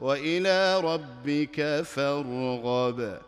[0.00, 3.18] وإلى ربك فارغب.